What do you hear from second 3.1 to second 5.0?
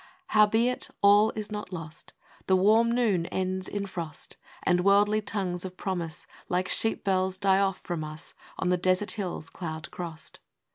ends in frost, And